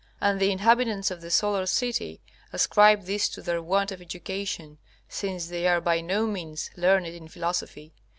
[0.19, 5.45] And the inhabitants of the solar city ascribe this to their want of education, since
[5.45, 7.93] they are by no means learned in philosophy.